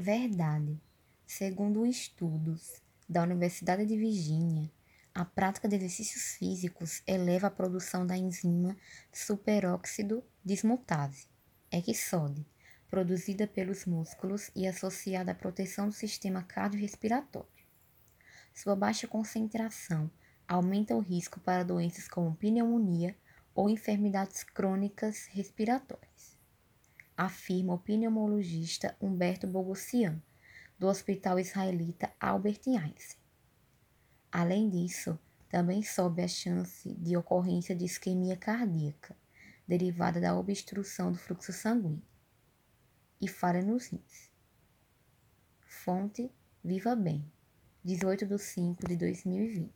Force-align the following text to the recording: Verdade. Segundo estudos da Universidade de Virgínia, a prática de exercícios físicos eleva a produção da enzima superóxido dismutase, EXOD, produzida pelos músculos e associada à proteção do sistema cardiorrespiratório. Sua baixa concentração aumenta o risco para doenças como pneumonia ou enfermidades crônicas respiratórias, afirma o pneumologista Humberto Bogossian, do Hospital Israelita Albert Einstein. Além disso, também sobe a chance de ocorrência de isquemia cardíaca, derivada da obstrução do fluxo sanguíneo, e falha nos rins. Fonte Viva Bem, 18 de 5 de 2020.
Verdade. 0.00 0.80
Segundo 1.26 1.84
estudos 1.84 2.80
da 3.08 3.24
Universidade 3.24 3.84
de 3.84 3.96
Virgínia, 3.96 4.70
a 5.12 5.24
prática 5.24 5.66
de 5.66 5.74
exercícios 5.74 6.36
físicos 6.36 7.02
eleva 7.04 7.48
a 7.48 7.50
produção 7.50 8.06
da 8.06 8.16
enzima 8.16 8.76
superóxido 9.12 10.22
dismutase, 10.44 11.26
EXOD, 11.72 12.46
produzida 12.88 13.44
pelos 13.48 13.86
músculos 13.86 14.52
e 14.54 14.68
associada 14.68 15.32
à 15.32 15.34
proteção 15.34 15.88
do 15.88 15.94
sistema 15.94 16.44
cardiorrespiratório. 16.44 17.48
Sua 18.54 18.76
baixa 18.76 19.08
concentração 19.08 20.08
aumenta 20.46 20.94
o 20.94 21.00
risco 21.00 21.40
para 21.40 21.64
doenças 21.64 22.06
como 22.06 22.36
pneumonia 22.36 23.16
ou 23.52 23.68
enfermidades 23.68 24.44
crônicas 24.44 25.26
respiratórias, 25.26 26.07
afirma 27.18 27.74
o 27.74 27.78
pneumologista 27.78 28.96
Humberto 29.00 29.44
Bogossian, 29.44 30.22
do 30.78 30.86
Hospital 30.86 31.40
Israelita 31.40 32.12
Albert 32.20 32.60
Einstein. 32.68 33.18
Além 34.30 34.70
disso, 34.70 35.18
também 35.48 35.82
sobe 35.82 36.22
a 36.22 36.28
chance 36.28 36.94
de 36.94 37.16
ocorrência 37.16 37.74
de 37.74 37.84
isquemia 37.84 38.36
cardíaca, 38.36 39.16
derivada 39.66 40.20
da 40.20 40.38
obstrução 40.38 41.10
do 41.10 41.18
fluxo 41.18 41.52
sanguíneo, 41.52 42.00
e 43.20 43.26
falha 43.26 43.62
nos 43.62 43.88
rins. 43.88 44.30
Fonte 45.66 46.30
Viva 46.62 46.94
Bem, 46.94 47.28
18 47.84 48.26
de 48.26 48.38
5 48.38 48.86
de 48.86 48.96
2020. 48.96 49.72